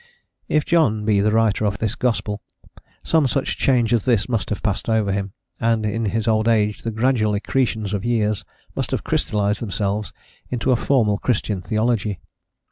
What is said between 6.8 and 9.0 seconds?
the gradual accretions of years must